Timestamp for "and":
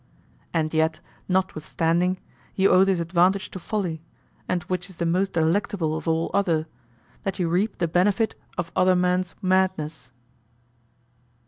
0.51-0.73, 4.49-4.63